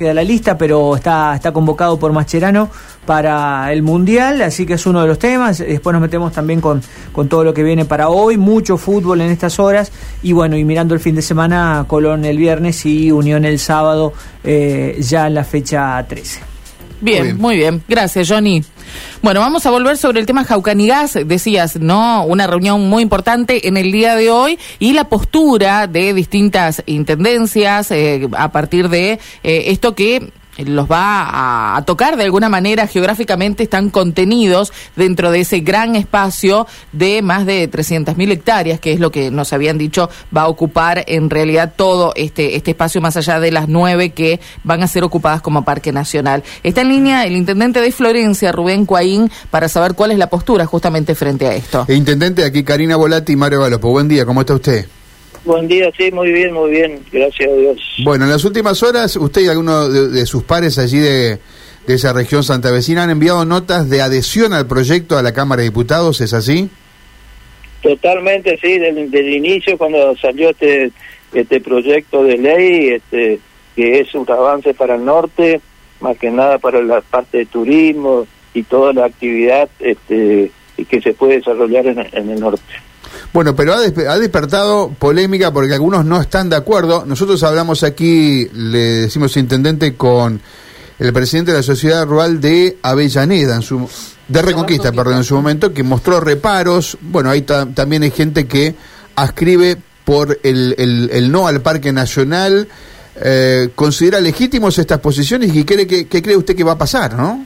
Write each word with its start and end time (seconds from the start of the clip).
queda 0.00 0.14
la 0.14 0.22
lista, 0.22 0.56
pero 0.56 0.94
está, 0.94 1.34
está 1.34 1.50
convocado 1.50 1.98
por 1.98 2.12
Mascherano 2.12 2.70
para 3.04 3.72
el 3.72 3.82
Mundial, 3.82 4.40
así 4.42 4.64
que 4.64 4.74
es 4.74 4.86
uno 4.86 5.02
de 5.02 5.08
los 5.08 5.18
temas. 5.18 5.58
Después 5.58 5.92
nos 5.92 6.00
metemos 6.00 6.32
también 6.32 6.60
con, 6.60 6.80
con 7.10 7.28
todo 7.28 7.42
lo 7.42 7.52
que 7.52 7.64
viene 7.64 7.84
para 7.84 8.08
hoy, 8.08 8.36
mucho 8.36 8.76
fútbol 8.76 9.22
en 9.22 9.32
estas 9.32 9.58
horas, 9.58 9.90
y 10.22 10.30
bueno, 10.30 10.56
y 10.56 10.62
mirando 10.64 10.94
el 10.94 11.00
fin 11.00 11.16
de 11.16 11.22
semana, 11.22 11.84
Colón 11.88 12.24
el 12.24 12.38
viernes 12.38 12.86
y 12.86 13.10
Unión 13.10 13.44
el 13.44 13.58
sábado, 13.58 14.12
eh, 14.44 14.98
ya 15.00 15.26
en 15.26 15.34
la 15.34 15.42
fecha 15.42 16.06
13. 16.08 16.57
Bien, 17.00 17.36
muy 17.38 17.56
bien. 17.56 17.82
Gracias, 17.88 18.28
Johnny. 18.28 18.62
Bueno, 19.22 19.40
vamos 19.40 19.66
a 19.66 19.70
volver 19.70 19.96
sobre 19.96 20.20
el 20.20 20.26
tema 20.26 20.44
Jaucanigas. 20.44 21.18
Decías, 21.24 21.76
¿no? 21.76 22.24
Una 22.24 22.46
reunión 22.46 22.88
muy 22.88 23.02
importante 23.02 23.68
en 23.68 23.76
el 23.76 23.92
día 23.92 24.14
de 24.14 24.30
hoy 24.30 24.58
y 24.78 24.92
la 24.92 25.08
postura 25.08 25.86
de 25.86 26.14
distintas 26.14 26.82
intendencias 26.86 27.90
eh, 27.90 28.28
a 28.36 28.50
partir 28.52 28.88
de 28.88 29.12
eh, 29.12 29.64
esto 29.66 29.94
que 29.94 30.32
los 30.58 30.90
va 30.90 31.76
a, 31.76 31.82
tocar 31.82 32.16
de 32.16 32.24
alguna 32.24 32.48
manera 32.48 32.86
geográficamente, 32.86 33.62
están 33.62 33.90
contenidos 33.90 34.72
dentro 34.96 35.30
de 35.30 35.40
ese 35.40 35.60
gran 35.60 35.96
espacio 35.96 36.66
de 36.92 37.22
más 37.22 37.46
de 37.46 37.70
300.000 37.70 38.30
hectáreas, 38.32 38.80
que 38.80 38.92
es 38.92 39.00
lo 39.00 39.10
que 39.10 39.30
nos 39.30 39.52
habían 39.52 39.78
dicho 39.78 40.10
va 40.36 40.42
a 40.42 40.48
ocupar 40.48 41.04
en 41.06 41.30
realidad 41.30 41.72
todo 41.76 42.12
este, 42.16 42.56
este 42.56 42.72
espacio 42.72 43.00
más 43.00 43.16
allá 43.16 43.40
de 43.40 43.52
las 43.52 43.68
nueve 43.68 44.10
que 44.10 44.40
van 44.64 44.82
a 44.82 44.88
ser 44.88 45.04
ocupadas 45.04 45.40
como 45.40 45.64
parque 45.64 45.92
nacional. 45.92 46.42
Está 46.62 46.82
en 46.82 46.88
línea 46.88 47.24
el 47.24 47.36
intendente 47.36 47.80
de 47.80 47.92
Florencia, 47.92 48.52
Rubén 48.52 48.86
Cuaín, 48.86 49.30
para 49.50 49.68
saber 49.68 49.94
cuál 49.94 50.10
es 50.10 50.18
la 50.18 50.28
postura 50.28 50.66
justamente 50.66 51.14
frente 51.14 51.46
a 51.46 51.54
esto. 51.54 51.86
intendente, 51.88 52.44
aquí 52.44 52.64
Karina 52.64 52.96
Volati 52.96 53.32
y 53.32 53.36
Mario 53.36 53.60
Galopo. 53.60 53.90
Buen 53.90 54.08
día, 54.08 54.24
¿cómo 54.24 54.40
está 54.40 54.54
usted? 54.54 54.86
Buen 55.48 55.66
día, 55.66 55.90
sí, 55.96 56.10
muy 56.12 56.30
bien, 56.30 56.52
muy 56.52 56.70
bien, 56.72 57.00
gracias 57.10 57.50
a 57.50 57.54
Dios. 57.54 57.78
Bueno, 58.04 58.26
en 58.26 58.30
las 58.30 58.44
últimas 58.44 58.82
horas, 58.82 59.16
usted 59.16 59.40
y 59.40 59.48
algunos 59.48 60.12
de, 60.12 60.26
sus 60.26 60.42
pares 60.42 60.78
allí 60.78 60.98
de, 60.98 61.38
esa 61.86 62.12
región 62.12 62.44
santa 62.44 62.70
vecina 62.70 63.04
han 63.04 63.08
enviado 63.08 63.46
notas 63.46 63.88
de 63.88 64.02
adhesión 64.02 64.52
al 64.52 64.66
proyecto 64.66 65.16
a 65.16 65.22
la 65.22 65.32
Cámara 65.32 65.62
de 65.62 65.70
Diputados, 65.70 66.20
¿es 66.20 66.34
así? 66.34 66.68
Totalmente, 67.80 68.58
sí, 68.60 68.78
del, 68.78 69.32
inicio 69.32 69.78
cuando 69.78 70.14
salió 70.18 70.50
este 70.50 70.92
este 71.32 71.60
proyecto 71.62 72.24
de 72.24 72.36
ley, 72.36 72.88
este 72.88 73.40
que 73.74 74.00
es 74.00 74.14
un 74.14 74.30
avance 74.30 74.74
para 74.74 74.96
el 74.96 75.04
norte, 75.06 75.62
más 76.00 76.18
que 76.18 76.30
nada 76.30 76.58
para 76.58 76.82
la 76.82 77.00
parte 77.00 77.38
de 77.38 77.46
turismo 77.46 78.26
y 78.52 78.64
toda 78.64 78.92
la 78.92 79.06
actividad 79.06 79.70
este 79.78 80.50
que 80.90 81.00
se 81.00 81.14
puede 81.14 81.36
desarrollar 81.36 81.86
en 81.86 82.30
el 82.30 82.38
norte. 82.38 82.87
Bueno, 83.32 83.54
pero 83.54 83.74
ha, 83.74 84.18
despertado 84.18 84.90
polémica 84.98 85.52
porque 85.52 85.74
algunos 85.74 86.04
no 86.04 86.20
están 86.20 86.48
de 86.48 86.56
acuerdo. 86.56 87.04
Nosotros 87.06 87.42
hablamos 87.42 87.82
aquí, 87.82 88.48
le 88.52 88.78
decimos 89.02 89.36
intendente, 89.36 89.94
con 89.94 90.40
el 90.98 91.12
presidente 91.12 91.52
de 91.52 91.58
la 91.58 91.62
Sociedad 91.62 92.06
Rural 92.06 92.40
de 92.40 92.78
Avellaneda, 92.82 93.56
en 93.56 93.62
su, 93.62 93.88
de 94.26 94.42
Reconquista, 94.42 94.92
perdón, 94.92 95.18
en 95.18 95.24
su 95.24 95.34
momento, 95.34 95.72
que 95.72 95.82
mostró 95.82 96.20
reparos. 96.20 96.96
Bueno, 97.00 97.30
ahí 97.30 97.42
también 97.42 98.02
hay 98.02 98.10
gente 98.10 98.46
que 98.46 98.74
ascribe 99.14 99.76
por 100.04 100.38
el, 100.42 100.74
el, 101.12 101.30
no 101.30 101.46
al 101.46 101.60
Parque 101.60 101.92
Nacional. 101.92 102.66
Eh, 103.20 103.70
¿Considera 103.74 104.20
legítimos 104.20 104.78
estas 104.78 105.00
posiciones 105.00 105.54
y 105.54 105.64
qué 105.64 105.86
cree, 105.86 105.86
que, 105.86 106.22
cree 106.22 106.36
usted 106.36 106.56
que 106.56 106.64
va 106.64 106.72
a 106.72 106.78
pasar, 106.78 107.14
no? 107.14 107.44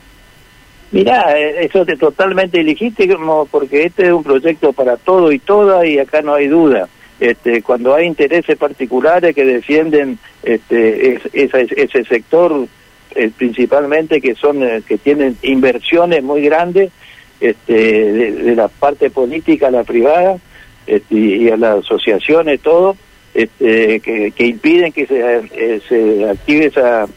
Mirá, 0.93 1.35
eh, 1.35 1.65
eso 1.65 1.83
es 1.87 1.97
totalmente 1.97 2.61
ilegítimo 2.61 3.47
porque 3.49 3.85
este 3.85 4.05
es 4.05 4.11
un 4.11 4.23
proyecto 4.23 4.73
para 4.73 4.95
todo 4.95 5.31
y 5.31 5.39
toda 5.39 5.87
y 5.87 5.97
acá 5.97 6.21
no 6.21 6.35
hay 6.35 6.47
duda. 6.47 6.87
Este, 7.19 7.63
cuando 7.63 7.95
hay 7.95 8.05
intereses 8.05 8.55
particulares 8.59 9.33
que 9.33 9.43
defienden 9.43 10.19
este, 10.43 11.19
ese 11.33 12.05
sector, 12.05 12.67
eh, 13.15 13.31
principalmente 13.35 14.21
que 14.21 14.35
son 14.35 14.61
eh, 14.61 14.83
que 14.87 14.99
tienen 14.99 15.35
inversiones 15.41 16.21
muy 16.21 16.43
grandes 16.43 16.91
este, 17.39 17.73
de, 17.73 18.55
la 18.55 18.67
parte 18.67 19.09
política 19.09 19.69
a 19.69 19.71
la 19.71 19.83
privada 19.83 20.37
este, 20.85 21.15
y 21.15 21.49
a 21.49 21.57
las 21.57 21.79
asociaciones, 21.79 22.59
todo, 22.61 22.95
este, 23.33 23.99
que, 23.99 24.45
impiden 24.45 24.91
que 24.91 25.07
se, 25.07 25.81
se 25.89 26.29
active 26.29 26.67
esa 26.67 27.05
eh, 27.05 27.07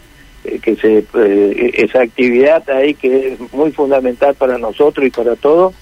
que 0.63 0.77
se 0.77 1.05
eh, 1.15 1.71
esa 1.75 2.03
actividad 2.03 2.69
ahí 2.71 2.95
que 2.95 3.33
es 3.33 3.53
muy 3.53 3.73
fundamental 3.73 4.35
para 4.35 4.59
nosotros 4.59 5.07
y 5.07 5.11
para 5.11 5.37
todos 5.37 5.75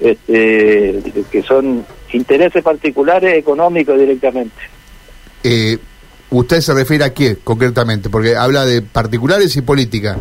este, 0.00 1.02
que 1.30 1.42
son 1.42 1.84
intereses 2.12 2.62
particulares 2.62 3.36
económicos 3.36 3.98
directamente. 3.98 4.56
Eh, 5.42 5.78
usted 6.30 6.60
se 6.60 6.74
refiere 6.74 7.04
a 7.04 7.14
qué 7.14 7.36
concretamente 7.42 8.08
porque 8.08 8.36
habla 8.36 8.64
de 8.64 8.82
particulares 8.82 9.56
y 9.56 9.62
política. 9.62 10.18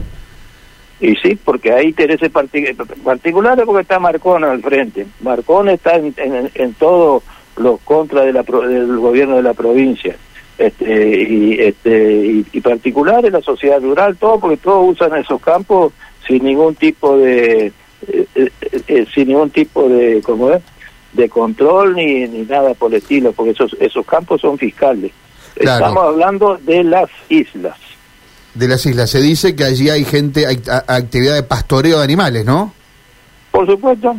Y 0.99 1.15
sí 1.15 1.37
porque 1.43 1.71
hay 1.71 1.87
intereses 1.89 2.31
particulares 2.31 3.65
porque 3.65 3.81
está 3.81 3.99
Marcón 3.99 4.43
al 4.43 4.61
frente. 4.61 5.05
Marcón 5.21 5.69
está 5.69 5.95
en, 5.95 6.13
en, 6.17 6.49
en 6.53 6.73
todo 6.73 7.21
los 7.57 7.79
contra 7.81 8.23
de 8.23 8.33
la, 8.33 8.43
del 8.43 8.97
gobierno 8.97 9.35
de 9.35 9.43
la 9.43 9.53
provincia 9.53 10.15
este, 10.57 11.23
y, 11.23 11.59
este, 11.59 12.43
y, 12.51 12.61
particulares, 12.61 13.31
la 13.31 13.41
sociedad 13.41 13.81
rural, 13.81 14.17
todo, 14.17 14.39
porque 14.39 14.57
todos 14.57 14.93
usan 14.93 15.15
esos 15.15 15.41
campos 15.41 15.93
sin 16.27 16.43
ningún 16.43 16.75
tipo 16.75 17.17
de, 17.17 17.67
eh, 18.07 18.25
eh, 18.35 18.51
eh, 18.87 19.05
sin 19.13 19.29
ningún 19.29 19.49
tipo 19.49 19.87
de, 19.87 20.21
¿cómo 20.23 20.51
es? 20.51 20.61
de 21.13 21.29
control 21.29 21.95
ni, 21.95 22.27
ni 22.27 22.43
nada 22.43 22.73
por 22.73 22.91
el 22.91 22.97
estilo, 22.97 23.33
porque 23.33 23.51
esos, 23.51 23.75
esos 23.79 24.05
campos 24.05 24.41
son 24.41 24.57
fiscales. 24.57 25.11
Estamos 25.55 26.03
hablando 26.03 26.57
de 26.57 26.83
las 26.83 27.09
islas. 27.29 27.77
De 28.53 28.67
las 28.67 28.85
islas. 28.85 29.09
Se 29.09 29.19
dice 29.19 29.55
que 29.55 29.63
allí 29.63 29.89
hay 29.89 30.05
gente, 30.05 30.45
hay 30.45 30.61
actividad 30.87 31.35
de 31.35 31.43
pastoreo 31.43 31.97
de 31.97 32.03
animales, 32.03 32.45
¿no? 32.45 32.73
Por 33.51 33.65
supuesto. 33.65 34.15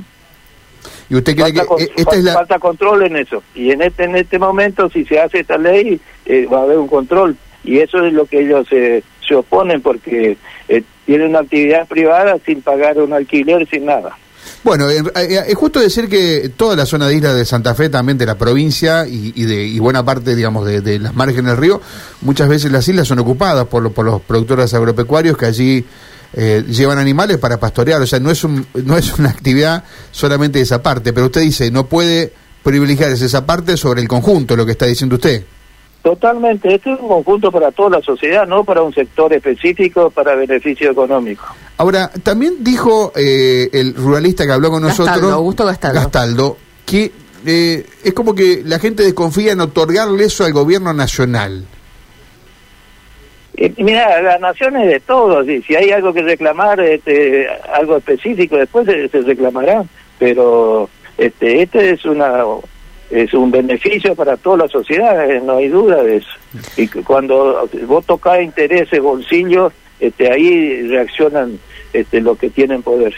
¿Y 1.10 1.14
usted 1.14 1.34
cree 1.34 1.54
falta, 1.54 1.76
que 1.76 1.92
esta 1.96 2.16
es 2.16 2.24
la... 2.24 2.34
falta 2.34 2.58
control 2.58 3.04
en 3.04 3.16
eso? 3.16 3.42
Y 3.54 3.70
en 3.70 3.82
este 3.82 4.04
en 4.04 4.16
este 4.16 4.38
momento, 4.38 4.90
si 4.90 5.04
se 5.04 5.18
hace 5.20 5.40
esta 5.40 5.56
ley, 5.56 6.00
eh, 6.28 6.46
va 6.46 6.60
a 6.60 6.62
haber 6.62 6.78
un 6.78 6.86
control. 6.86 7.36
Y 7.64 7.80
eso 7.80 8.04
es 8.04 8.12
lo 8.12 8.26
que 8.26 8.42
ellos 8.42 8.66
se, 8.68 9.02
se 9.26 9.34
oponen 9.34 9.82
porque 9.82 10.36
eh, 10.68 10.82
tienen 11.04 11.30
una 11.30 11.40
actividad 11.40 11.88
privada 11.88 12.36
sin 12.46 12.62
pagar 12.62 12.98
un 12.98 13.12
alquiler, 13.12 13.68
sin 13.68 13.86
nada. 13.86 14.16
Bueno, 14.64 14.90
eh, 14.90 15.02
es 15.14 15.54
justo 15.54 15.80
decir 15.80 16.08
que 16.08 16.50
toda 16.56 16.76
la 16.76 16.86
zona 16.86 17.06
de 17.06 17.16
isla 17.16 17.34
de 17.34 17.44
Santa 17.44 17.74
Fe, 17.74 17.88
también 17.88 18.18
de 18.18 18.26
la 18.26 18.36
provincia 18.36 19.06
y, 19.06 19.32
de 19.44 19.64
y 19.64 19.78
buena 19.78 20.04
parte, 20.04 20.34
digamos, 20.34 20.66
de, 20.66 20.98
las 20.98 21.14
márgenes 21.14 21.52
del 21.52 21.56
río, 21.56 21.80
muchas 22.22 22.48
veces 22.48 22.72
las 22.72 22.86
islas 22.88 23.08
son 23.08 23.18
ocupadas 23.18 23.66
por, 23.66 23.92
por 23.92 24.04
los 24.04 24.20
productores 24.22 24.72
agropecuarios 24.74 25.36
que 25.36 25.46
allí 25.46 25.84
eh, 26.34 26.64
llevan 26.68 26.98
animales 26.98 27.38
para 27.38 27.58
pastorear, 27.58 28.02
o 28.02 28.06
sea, 28.06 28.20
no 28.20 28.30
es, 28.30 28.44
un, 28.44 28.66
no 28.84 28.96
es 28.96 29.18
una 29.18 29.30
actividad 29.30 29.84
solamente 30.10 30.58
de 30.58 30.64
esa 30.64 30.82
parte, 30.82 31.12
pero 31.12 31.26
usted 31.26 31.40
dice, 31.42 31.70
no 31.70 31.86
puede 31.86 32.32
privilegiar 32.62 33.10
esa 33.12 33.46
parte 33.46 33.76
sobre 33.76 34.02
el 34.02 34.08
conjunto, 34.08 34.56
lo 34.56 34.66
que 34.66 34.72
está 34.72 34.86
diciendo 34.86 35.16
usted. 35.16 35.44
Totalmente, 36.02 36.74
esto 36.74 36.94
es 36.94 37.00
un 37.00 37.08
conjunto 37.08 37.50
para 37.50 37.72
toda 37.72 37.98
la 37.98 38.00
sociedad, 38.02 38.46
no 38.46 38.64
para 38.64 38.82
un 38.82 38.94
sector 38.94 39.32
específico 39.32 40.10
para 40.10 40.36
beneficio 40.36 40.90
económico. 40.90 41.44
Ahora, 41.76 42.10
también 42.22 42.62
dijo 42.62 43.12
eh, 43.16 43.68
el 43.72 43.94
ruralista 43.94 44.46
que 44.46 44.52
habló 44.52 44.70
con 44.70 44.82
nosotros, 44.82 45.32
Augusto 45.32 45.66
Gastaldo, 45.66 46.00
Gastaldo 46.00 46.56
que 46.86 47.12
eh, 47.46 47.84
es 48.02 48.14
como 48.14 48.34
que 48.34 48.62
la 48.64 48.78
gente 48.78 49.02
desconfía 49.02 49.52
en 49.52 49.60
otorgarle 49.60 50.24
eso 50.24 50.44
al 50.44 50.52
gobierno 50.52 50.92
nacional. 50.94 51.64
mira, 53.76 54.22
la 54.22 54.38
nación 54.38 54.76
es 54.76 54.88
de 54.88 55.00
todos, 55.00 55.48
y 55.48 55.60
si 55.62 55.74
hay 55.74 55.90
algo 55.90 56.14
que 56.14 56.22
reclamar, 56.22 56.80
este, 56.80 57.46
algo 57.74 57.96
específico, 57.96 58.56
después 58.56 58.86
se, 58.86 59.08
se 59.08 59.20
reclamará, 59.20 59.84
pero 60.18 60.88
este, 61.18 61.62
este 61.62 61.90
es 61.90 62.04
una 62.04 62.44
es 63.10 63.32
un 63.32 63.50
beneficio 63.50 64.14
para 64.14 64.36
toda 64.36 64.58
la 64.58 64.68
sociedad, 64.68 65.30
eh, 65.30 65.40
no 65.40 65.56
hay 65.56 65.68
duda 65.68 66.02
de 66.02 66.16
eso. 66.16 66.28
Y 66.76 66.86
cuando 66.88 67.68
vos 67.86 68.04
tocas 68.04 68.42
intereses, 68.42 69.00
bolsillos, 69.00 69.72
este, 69.98 70.30
ahí 70.30 70.86
reaccionan 70.88 71.58
este, 71.92 72.20
los 72.20 72.38
que 72.38 72.50
tienen 72.50 72.82
poder. 72.82 73.14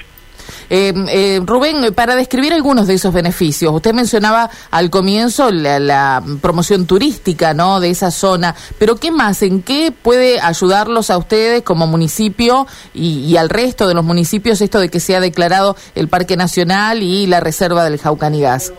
Eh, 0.68 0.92
eh, 1.08 1.40
Rubén, 1.44 1.92
para 1.94 2.14
describir 2.14 2.52
algunos 2.52 2.86
de 2.86 2.94
esos 2.94 3.12
beneficios, 3.12 3.72
usted 3.72 3.92
mencionaba 3.92 4.50
al 4.70 4.90
comienzo 4.90 5.50
la, 5.50 6.22
promoción 6.40 6.86
turística 6.86 7.54
¿no? 7.54 7.80
de 7.80 7.90
esa 7.90 8.10
zona, 8.10 8.54
pero 8.78 8.96
¿qué 8.96 9.10
más? 9.10 9.42
¿En 9.42 9.62
qué 9.62 9.92
puede 9.92 10.40
ayudarlos 10.40 11.10
a 11.10 11.18
ustedes 11.18 11.62
como 11.62 11.86
municipio 11.86 12.66
y, 12.94 13.24
y, 13.24 13.36
al 13.36 13.48
resto 13.48 13.88
de 13.88 13.94
los 13.94 14.04
municipios 14.04 14.60
esto 14.60 14.78
de 14.80 14.88
que 14.88 15.00
se 15.00 15.16
ha 15.16 15.20
declarado 15.20 15.76
el 15.94 16.08
Parque 16.08 16.36
Nacional 16.36 17.02
y 17.02 17.26
la 17.26 17.40
Reserva 17.40 17.84
del 17.84 17.98
Jaucanigas? 17.98 18.72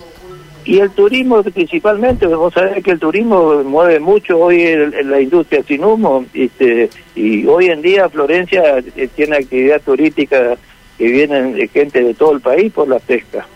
Y 0.64 0.80
el 0.80 0.92
turismo 0.92 1.42
principalmente, 1.42 2.28
vos 2.28 2.54
sabés 2.54 2.84
que 2.84 2.92
el 2.92 3.00
turismo 3.00 3.64
mueve 3.64 4.00
mucho 4.00 4.38
hoy 4.38 4.62
en, 4.62 5.10
la 5.10 5.20
industria 5.20 5.64
sin 5.64 5.84
humo, 5.84 6.26
este, 6.34 6.90
y 7.16 7.46
hoy 7.48 7.68
en 7.68 7.82
día 7.82 8.10
Florencia 8.10 8.78
eh, 8.96 9.10
tiene 9.16 9.38
actividad 9.38 9.82
turística 9.82 10.56
que 10.98 11.06
vienen 11.08 11.68
gente 11.74 12.04
de 12.04 12.14
todo 12.14 12.34
el 12.34 12.42
país 12.42 12.72
por 12.72 12.88
la 12.88 13.00
pesca. 13.00 13.48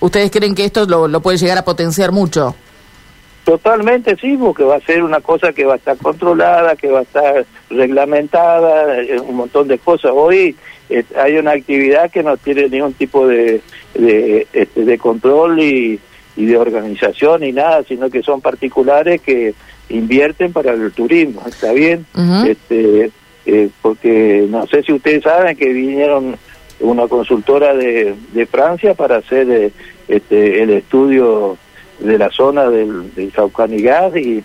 ¿Ustedes 0.00 0.30
creen 0.30 0.54
que 0.54 0.64
esto 0.64 0.86
lo, 0.86 1.06
lo 1.06 1.20
puede 1.20 1.36
llegar 1.36 1.58
a 1.58 1.64
potenciar 1.64 2.12
mucho? 2.12 2.54
Totalmente 3.44 4.16
sí, 4.16 4.36
porque 4.38 4.64
va 4.64 4.76
a 4.76 4.80
ser 4.80 5.02
una 5.02 5.20
cosa 5.20 5.52
que 5.52 5.64
va 5.64 5.74
a 5.74 5.76
estar 5.76 5.96
controlada, 5.98 6.76
que 6.76 6.88
va 6.88 7.00
a 7.00 7.02
estar 7.02 7.44
reglamentada, 7.68 9.00
eh, 9.00 9.18
un 9.18 9.36
montón 9.36 9.68
de 9.68 9.78
cosas. 9.78 10.12
Hoy 10.14 10.56
eh, 10.90 11.04
hay 11.16 11.36
una 11.36 11.52
actividad 11.52 12.10
que 12.10 12.22
no 12.22 12.36
tiene 12.36 12.68
ningún 12.68 12.92
tipo 12.94 13.26
de, 13.26 13.60
de, 13.94 14.46
este, 14.52 14.84
de 14.84 14.98
control 14.98 15.60
y, 15.60 16.00
y 16.36 16.44
de 16.46 16.56
organización 16.56 17.42
ni 17.42 17.52
nada, 17.52 17.82
sino 17.84 18.10
que 18.10 18.22
son 18.22 18.40
particulares 18.40 19.20
que 19.20 19.54
invierten 19.88 20.52
para 20.52 20.72
el 20.72 20.92
turismo, 20.92 21.42
¿está 21.46 21.72
bien? 21.72 22.06
Este 22.46 23.10
eh, 23.46 23.68
Porque 23.80 24.46
no 24.48 24.66
sé 24.66 24.82
si 24.82 24.92
ustedes 24.92 25.22
saben 25.22 25.56
que 25.56 25.72
vinieron 25.72 26.36
una 26.80 27.08
consultora 27.08 27.74
de, 27.74 28.14
de 28.32 28.46
Francia 28.46 28.94
para 28.94 29.16
hacer 29.16 29.50
eh, 29.50 29.72
este, 30.08 30.62
el 30.62 30.70
estudio 30.70 31.56
de 31.98 32.18
la 32.18 32.30
zona 32.30 32.68
del, 32.68 33.14
del 33.14 33.32
Saucanigás 33.32 34.16
y, 34.16 34.42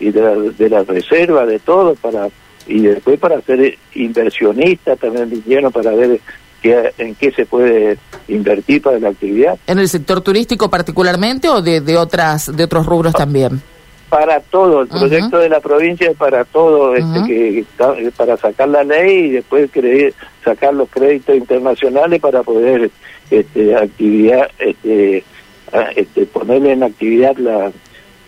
y 0.00 0.10
de, 0.10 0.20
la, 0.20 0.34
de 0.34 0.68
la 0.68 0.82
reserva, 0.82 1.46
de 1.46 1.58
todo, 1.58 1.94
para 1.94 2.28
y 2.66 2.80
después 2.80 3.18
para 3.18 3.40
ser 3.42 3.76
inversionistas 3.94 4.98
también 4.98 5.30
vinieron 5.30 5.72
para 5.72 5.90
ver 5.92 6.20
qué, 6.62 6.92
en 6.98 7.14
qué 7.14 7.30
se 7.32 7.46
puede 7.46 7.98
invertir 8.28 8.82
para 8.82 8.98
la 8.98 9.10
actividad. 9.10 9.58
¿En 9.66 9.78
el 9.78 9.88
sector 9.88 10.20
turístico 10.20 10.68
particularmente 10.70 11.48
o 11.48 11.62
de, 11.62 11.80
de 11.80 11.96
otras 11.96 12.54
de 12.56 12.64
otros 12.64 12.86
rubros 12.86 13.14
también? 13.14 13.60
para 14.08 14.38
todo, 14.38 14.82
el 14.82 14.88
proyecto 14.88 15.36
de 15.38 15.48
la 15.48 15.58
provincia 15.58 16.08
es 16.08 16.16
para 16.16 16.44
todo, 16.44 16.94
este, 16.94 17.18
Ujú. 17.18 17.26
que, 17.26 17.64
que- 17.76 18.10
para 18.16 18.36
sacar 18.36 18.68
la 18.68 18.84
ley 18.84 19.26
y 19.26 19.30
después 19.32 19.68
cre- 19.72 20.14
sacar 20.44 20.72
los 20.74 20.88
créditos 20.88 21.34
internacionales 21.36 22.20
para 22.20 22.44
poder 22.44 22.88
este, 23.32 23.74
actividad, 23.74 24.48
este, 24.60 25.24
a- 25.72 25.90
este, 25.96 26.24
ponerle 26.24 26.72
en 26.72 26.84
actividad 26.84 27.36
la, 27.36 27.72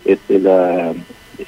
este, 0.03 0.39
la, 0.39 0.91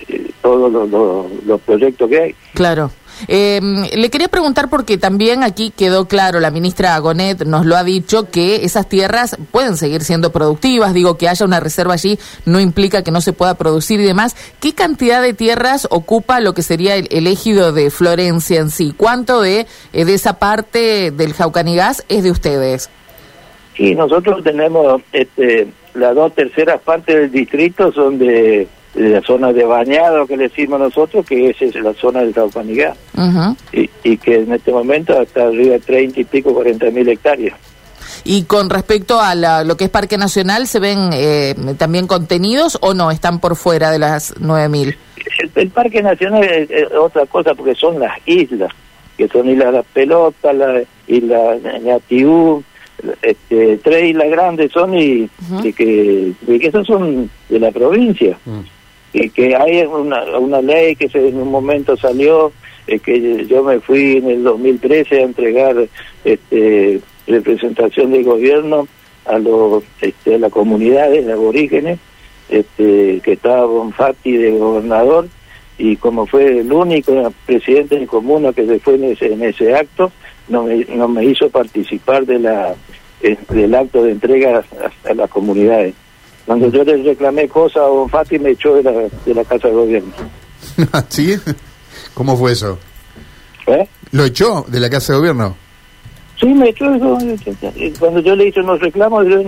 eh, 0.08 0.31
todos 0.42 0.72
los, 0.72 0.90
los- 0.90 1.26
los 1.46 1.62
proyectos 1.62 2.10
que 2.10 2.20
hay. 2.22 2.36
Claro. 2.54 2.92
Eh, 3.28 3.60
le 3.96 4.10
quería 4.10 4.30
preguntar 4.30 4.68
porque 4.68 4.98
también 4.98 5.44
aquí 5.44 5.72
quedó 5.76 6.06
claro, 6.08 6.40
la 6.40 6.50
ministra 6.50 6.96
Agonet 6.96 7.44
nos 7.46 7.68
lo 7.68 7.78
ha 7.78 7.84
dicho, 7.84 8.32
que 8.32 8.66
esas 8.66 8.90
tierras 8.90 9.38
pueden 9.52 9.78
seguir 9.78 10.02
siendo 10.04 10.32
productivas, 10.32 10.96
digo 10.96 11.18
que 11.18 11.30
haya 11.30 11.46
una 11.46 11.60
reserva 11.60 11.94
allí 11.94 12.18
no 12.46 12.60
implica 12.60 13.04
que 13.04 13.12
no 13.12 13.22
se 13.22 13.32
pueda 13.34 13.54
producir 13.54 14.00
y 14.00 14.06
demás. 14.06 14.36
¿Qué 14.60 14.74
cantidad 14.74 15.22
de 15.22 15.34
tierras 15.36 15.88
ocupa 15.92 16.40
lo 16.40 16.54
que 16.54 16.64
sería 16.64 16.96
el, 16.96 17.08
el 17.12 17.28
ejido 17.28 17.72
de 17.74 17.92
Florencia 17.92 18.60
en 18.60 18.72
sí? 18.72 18.92
¿Cuánto 18.98 19.40
de, 19.42 19.68
eh, 19.94 20.06
de 20.06 20.14
esa 20.16 20.40
parte 20.40 21.12
del 21.12 21.34
Jaucanigás 21.34 22.04
es 22.10 22.24
de 22.24 22.32
ustedes? 22.32 22.90
Y 23.78 23.94
nosotros 23.94 24.44
tenemos 24.44 25.00
este, 25.14 25.68
las 25.94 26.16
dos 26.16 26.34
terceras 26.34 26.82
partes 26.82 27.16
del 27.16 27.32
distrito 27.32 27.92
son 27.92 28.18
de 28.18 28.68
la 28.96 29.22
zona 29.22 29.54
de 29.54 29.64
bañado 29.64 30.28
que 30.28 30.36
le 30.38 30.44
decimos 30.50 30.80
nosotros, 30.80 31.26
que 31.26 31.50
esa 31.52 31.66
es 31.66 31.76
la 31.76 31.94
zona 31.94 32.20
del 32.22 32.34
Taupanigá. 32.34 32.94
Y, 33.72 33.90
y 34.04 34.18
que 34.18 34.36
en 34.40 34.52
este 34.54 34.72
momento 34.72 35.20
está 35.22 35.44
arriba 35.46 35.74
de 35.74 35.80
30 35.80 36.20
y 36.20 36.24
pico, 36.26 36.54
40 36.54 36.90
mil 36.92 37.08
hectáreas. 37.08 37.56
Y 38.24 38.44
con 38.44 38.70
respecto 38.70 39.20
a 39.22 39.34
la- 39.36 39.64
lo 39.64 39.78
que 39.78 39.86
es 39.86 39.90
Parque 39.90 40.18
Nacional, 40.18 40.68
¿se 40.68 40.80
ven 40.80 41.10
eh, 41.14 41.56
también 41.78 42.06
contenidos 42.08 42.78
o 42.82 42.94
no? 42.94 43.10
¿Están 43.12 43.40
por 43.40 43.56
fuera 43.56 43.90
de 43.92 44.00
las 44.00 44.40
9000? 44.40 44.90
El, 45.40 45.52
el 45.56 45.70
Parque 45.70 46.02
Nacional 46.04 46.44
es, 46.44 46.70
es 46.70 46.92
otra 46.94 47.26
cosa 47.26 47.56
porque 47.56 47.74
son 47.76 48.00
las 48.00 48.12
islas, 48.26 48.72
que 49.18 49.28
son 49.30 49.50
Isla 49.50 49.72
La 49.72 49.84
Pelota, 49.84 50.52
la 50.52 50.82
Isla 51.08 51.58
Ñatiú, 51.82 52.64
este, 53.22 53.78
tres 53.78 54.10
islas 54.10 54.30
grandes 54.30 54.72
son 54.72 54.96
y, 54.96 55.28
que, 55.76 56.34
y 56.48 56.60
que 56.60 56.68
esas 56.68 56.86
son 56.86 57.30
de 57.50 57.60
la 57.60 57.72
provincia. 57.72 58.38
Y 59.13 59.30
que 59.30 59.56
hay 59.56 59.81
una, 59.84 60.24
una 60.38 60.62
ley 60.62 60.96
que 60.96 61.10
se, 61.10 61.28
en 61.28 61.38
un 61.38 61.52
momento 61.52 61.98
salió, 61.98 62.52
eh, 62.88 63.00
que 63.00 63.46
yo 63.46 63.63
me 63.63 63.80
fui 63.80 64.18
en 64.18 64.30
el 64.30 64.44
2013 64.44 65.19
a 65.19 65.24
entregar 65.24 65.75
este, 66.24 67.02
representación 67.28 68.12
del 68.12 68.24
gobierno 68.24 68.88
a 69.25 69.38
los 69.38 69.84
este, 70.02 70.36
a 70.36 70.38
las 70.40 70.52
comunidades 70.52 71.25
de 71.25 71.34
aborígenes, 71.34 72.00
este, 72.50 73.22
que 73.24 73.34
estaba 73.34 73.66
Bonfatti 73.66 74.36
de 74.36 74.52
gobernador, 74.52 75.28
y 75.78 75.96
como 75.96 76.25
fue 76.25 76.60
el 76.60 76.72
único 76.72 77.34
presidente 77.46 78.00
de 78.00 78.08
comuna 78.08 78.54
que 78.54 78.66
se 78.66 78.80
fue 78.80 78.96
en 78.96 79.06
ese, 79.06 79.34
en 79.34 79.44
ese 79.44 79.75
acto, 79.75 80.12
no 80.48 80.63
me, 80.63 80.86
no 80.86 81.08
me 81.08 81.25
hizo 81.25 81.50
participar 81.50 82.25
de 82.25 82.40
la 82.40 82.75
eh, 83.24 83.38
del 83.50 83.75
acto 83.75 84.04
de 84.04 84.12
entrega 84.12 84.63
a 85.10 85.13
las 85.13 85.30
comunidades. 85.30 85.94
Cuando 86.46 86.70
yo 86.70 86.84
le 86.84 87.04
reclamé 87.04 87.48
cosas 87.48 87.84
a 87.84 87.88
Bonfatti 87.88 88.40
me 88.40 88.52
echó 88.52 88.76
de 88.76 88.84
la, 88.84 88.92
de 88.92 89.34
la 89.34 89.44
casa 89.44 89.68
de 89.68 89.74
gobierno. 89.74 90.12
¿Sí? 91.10 91.36
¿Cómo 92.14 92.36
fue 92.38 92.52
eso? 92.54 92.78
¿Eh? 93.68 93.88
¿Lo 94.12 94.26
echó 94.26 94.66
de 94.68 94.80
la 94.80 94.90
Casa 94.90 95.14
de 95.14 95.20
Gobierno? 95.20 95.56
Sí, 96.40 96.48
me 96.48 96.70
echó 96.70 96.94
eso. 96.94 97.18
Cuando 98.00 98.20
yo 98.20 98.36
le 98.36 98.48
hice 98.48 98.60
unos 98.60 98.80
reclamos, 98.82 99.26
yo, 99.28 99.40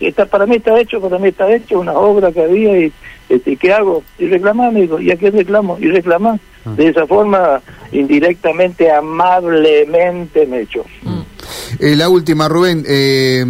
está, 0.00 0.26
para 0.26 0.46
mí 0.46 0.56
está 0.56 0.78
hecho, 0.80 1.00
para 1.00 1.18
mí 1.18 1.28
está 1.28 1.54
hecho, 1.54 1.80
una 1.80 1.92
obra 1.92 2.32
que 2.32 2.42
había 2.42 2.78
y 2.86 2.92
este, 3.28 3.56
¿qué 3.56 3.72
hago? 3.72 4.02
Y 4.18 4.26
reclamar, 4.26 4.72
dijo, 4.74 5.00
¿y 5.00 5.10
a 5.10 5.16
qué 5.16 5.30
reclamo? 5.30 5.78
Y 5.78 5.86
reclamar. 5.88 6.40
De 6.64 6.88
esa 6.88 7.06
forma, 7.06 7.60
indirectamente, 7.92 8.90
amablemente 8.90 10.46
me 10.46 10.62
echó. 10.62 10.84
Eh, 11.78 11.94
la 11.94 12.08
última, 12.08 12.48
Rubén. 12.48 12.84
eh, 12.88 13.44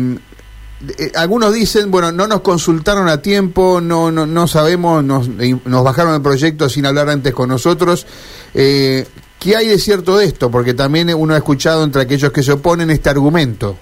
eh, 0.98 1.12
algunos 1.14 1.52
dicen, 1.54 1.90
bueno, 1.90 2.12
no 2.12 2.26
nos 2.26 2.40
consultaron 2.40 3.08
a 3.08 3.20
tiempo, 3.22 3.80
no 3.80 4.10
no, 4.10 4.26
no 4.26 4.46
sabemos, 4.46 5.02
nos, 5.04 5.28
eh, 5.40 5.56
nos 5.64 5.84
bajaron 5.84 6.14
el 6.14 6.22
proyecto 6.22 6.68
sin 6.68 6.86
hablar 6.86 7.08
antes 7.08 7.32
con 7.32 7.48
nosotros. 7.48 8.06
Eh, 8.54 9.06
¿Qué 9.38 9.56
hay 9.56 9.68
de 9.68 9.78
cierto 9.78 10.16
de 10.16 10.24
esto? 10.26 10.50
Porque 10.50 10.72
también 10.74 11.12
uno 11.14 11.34
ha 11.34 11.36
escuchado 11.36 11.84
entre 11.84 12.02
aquellos 12.02 12.32
que 12.32 12.42
se 12.42 12.52
oponen 12.52 12.90
este 12.90 13.10
argumento. 13.10 13.76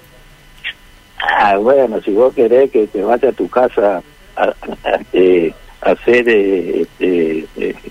Ah, 1.39 1.57
bueno, 1.57 2.01
si 2.03 2.11
vos 2.13 2.35
querés 2.35 2.71
que 2.71 2.87
te 2.89 3.03
vaya 3.03 3.29
a 3.29 3.33
tu 3.33 3.49
casa 3.49 4.03
a, 4.37 4.43
a- 4.45 4.55
eh, 5.13 5.53
a 5.83 5.91
hacer, 5.93 6.25
eh, 6.29 6.87
eh, 6.99 7.47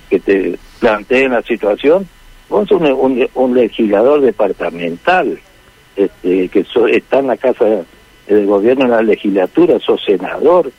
que 0.10 0.20
te 0.20 0.60
planteen 0.80 1.32
la 1.32 1.42
situación, 1.44 2.08
vos 2.50 2.68
sos 2.68 2.82
un, 2.82 2.88
un- 2.92 3.28
un 3.36 3.54
legislador 3.56 4.22
departamental, 4.22 5.40
este, 5.96 6.50
que 6.50 6.64
so- 6.66 6.88
está 6.88 7.20
en 7.20 7.28
la 7.28 7.38
casa 7.38 7.66
del 8.36 8.46
gobierno, 8.46 8.86
en 8.86 8.92
la 8.92 9.02
legislatura, 9.02 9.80
sos 9.80 10.02
senador. 10.06 10.72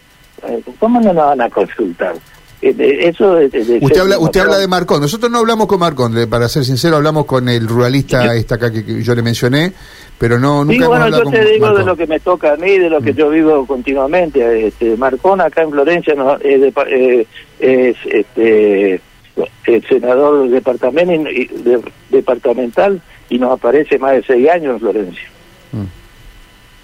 Eh, 0.46 0.60
¿Cómo 0.78 1.00
no 1.00 1.12
nos 1.12 1.26
van 1.26 1.40
a 1.40 1.50
consultar? 1.50 2.14
Eh, 2.60 2.74
Eso 3.08 3.34
de- 3.34 3.48
de- 3.48 3.64
de 3.64 3.78
Usted 3.82 4.00
habla, 4.00 4.18
usted 4.20 4.40
habla 4.40 4.58
de. 4.58 4.68
Marcón. 4.68 5.00
Nosotros 5.00 5.30
no 5.30 5.38
hablamos 5.38 5.66
con 5.66 5.80
Marcón, 5.80 6.14
para 6.30 6.48
ser 6.48 6.64
sincero, 6.64 6.96
hablamos 6.96 7.24
con 7.26 7.48
el 7.48 7.66
ruralista 7.66 8.34
esta 8.36 8.54
acá 8.54 8.70
que, 8.70 8.84
que 8.84 9.02
yo 9.02 9.14
le 9.16 9.22
mencioné, 9.22 9.72
pero 10.16 10.38
no 10.38 10.64
nunca 10.64 10.78
Sí, 10.84 10.86
bueno, 10.88 11.08
yo 11.08 11.24
te 11.28 11.44
digo 11.44 11.74
de 11.76 11.84
lo 11.84 11.96
que 11.96 12.06
me 12.06 12.20
toca 12.20 12.52
a 12.52 12.56
mí, 12.56 12.78
de 12.78 12.88
lo 12.88 13.00
que 13.00 13.14
yo 13.14 13.30
vivo 13.30 13.66
continuamente. 13.66 14.68
Este, 14.68 14.96
Marcón 14.96 15.40
acá 15.40 15.62
en 15.62 15.70
Florencia 15.72 16.14
no, 16.14 16.36
es, 16.36 16.60
de- 16.60 16.72
eh, 16.88 17.26
es 17.58 17.96
este, 18.04 19.00
el 19.66 19.88
senador 19.88 20.48
departamento 20.48 21.30
y- 21.30 21.46
de- 21.46 21.80
departamental 22.10 23.00
y 23.28 23.38
nos 23.38 23.52
aparece 23.52 23.98
más 23.98 24.12
de 24.12 24.22
seis 24.22 24.48
años 24.48 24.74
en 24.74 24.80
Florencia. 24.80 25.28
Mm. 25.72 26.01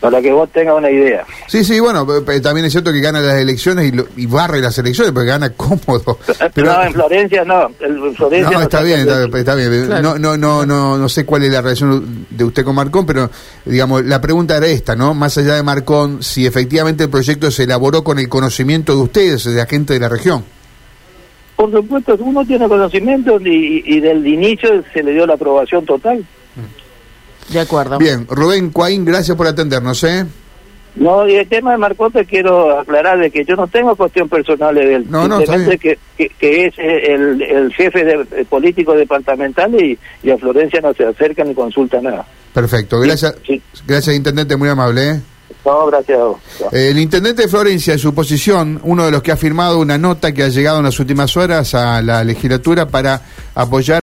Para 0.01 0.23
que 0.23 0.31
vos 0.31 0.49
tengas 0.53 0.77
una 0.77 0.89
idea. 0.89 1.25
Sí, 1.49 1.65
sí, 1.65 1.81
bueno, 1.81 2.07
también 2.41 2.65
es 2.67 2.71
cierto 2.73 2.93
que 2.93 3.01
gana 3.01 3.21
las 3.21 3.35
elecciones 3.41 3.87
y, 3.87 3.97
lo- 3.97 4.07
y 4.17 4.27
barre 4.27 4.61
las 4.61 4.79
elecciones 4.79 5.13
porque 5.13 5.27
gana 5.29 5.51
cómodo. 5.57 6.19
Pero, 6.55 6.73
no, 6.73 6.83
en 6.85 6.93
Florencia 6.93 7.45
no. 7.45 7.69
En 7.81 8.15
Florencia 8.15 8.51
No, 8.57 8.63
está 8.63 8.81
bien, 8.83 9.01
está, 9.01 9.25
está 9.37 9.55
bien. 9.57 9.87
Claro. 9.87 10.03
No, 10.03 10.19
no, 10.19 10.37
no, 10.37 10.65
no, 10.65 10.97
no 10.99 11.09
sé 11.09 11.25
cuál 11.25 11.43
es 11.43 11.53
la 11.53 11.63
relación 11.63 12.27
de 12.31 12.45
usted 12.45 12.65
con 12.65 12.77
Marcón, 12.77 13.07
pero 13.07 13.29
digamos, 13.65 14.05
la 14.05 14.21
pregunta 14.21 14.57
era 14.57 14.67
esta, 14.69 14.95
¿no? 14.95 15.15
Más 15.15 15.37
allá 15.37 15.57
de 15.57 15.65
Marcón, 15.65 16.23
si 16.23 16.47
efectivamente 16.47 17.03
el 17.05 17.11
proyecto 17.11 17.51
se 17.51 17.65
elaboró 17.65 18.05
con 18.05 18.21
el 18.21 18.29
conocimiento 18.29 18.95
de 18.95 19.03
ustedes, 19.03 19.43
de 19.45 19.55
la 19.55 19.67
gente 19.67 19.95
de 19.95 19.99
la 20.01 20.09
región. 20.09 20.45
Por 21.57 21.73
supuesto, 21.73 22.17
uno 22.21 22.45
tiene 22.47 22.69
conocimiento 22.69 23.41
y, 23.41 23.83
y 23.85 23.99
del 24.01 24.25
inicio 24.25 24.71
se 24.93 25.03
le 25.03 25.11
dio 25.11 25.27
la 25.27 25.35
aprobación 25.35 25.85
total. 25.85 26.25
De 27.49 27.61
acuerdo. 27.61 27.99
Bien, 27.99 28.27
Rubén 28.29 28.71
Cuaín, 28.71 29.05
gracias 29.05 29.37
por 29.37 29.47
atendernos, 29.47 30.03
¿eh? 30.05 30.27
No, 30.97 31.29
y 31.29 31.37
el 31.37 31.49
tema 31.49 31.73
de 31.73 31.79
Marcón 31.79 32.11
te 32.11 32.25
quiero 32.25 32.81
aclarar 32.81 33.19
de 33.21 33.31
que 33.31 33.45
yo 33.45 33.55
no 33.55 33.69
tengo 33.69 33.95
cuestión 33.95 34.29
personal 34.29 34.75
de 34.75 34.97
él. 34.97 35.07
No, 35.09 35.29
no, 35.29 35.39
que, 35.39 35.99
que, 36.17 36.29
que 36.29 36.67
es 36.67 36.75
el, 36.79 37.41
el 37.41 37.73
jefe 37.73 38.05
de, 38.05 38.27
eh, 38.33 38.45
político 38.49 38.95
departamental 38.95 39.73
y, 39.81 39.97
y 40.25 40.31
a 40.31 40.39
Florencia 40.39 40.81
no 40.81 40.93
se 40.95 41.05
acerca 41.07 41.45
ni 41.45 41.55
consulta 41.55 42.01
nada. 42.01 42.27
Perfecto, 42.53 42.99
gracias, 42.99 43.37
Sí. 43.47 43.63
gracias 43.87 44.17
Intendente, 44.17 44.57
muy 44.57 44.69
amable, 44.69 45.11
¿eh? 45.11 45.21
No, 45.65 45.87
gracias 45.87 46.19
a 46.19 46.25
vos. 46.25 46.39
El 46.73 46.99
intendente 46.99 47.43
de 47.43 47.49
Florencia, 47.49 47.93
en 47.93 47.99
su 47.99 48.15
posición, 48.15 48.81
uno 48.85 49.05
de 49.05 49.11
los 49.11 49.23
que 49.23 49.33
ha 49.33 49.37
firmado 49.37 49.79
una 49.79 49.99
nota 49.99 50.33
que 50.33 50.43
ha 50.45 50.49
llegado 50.49 50.79
en 50.79 50.85
las 50.85 50.99
últimas 50.99 51.37
horas 51.37 51.75
a 51.75 52.01
la 52.01 52.25
legislatura 52.25 52.87
para 52.89 53.21
apoyar 53.55 53.97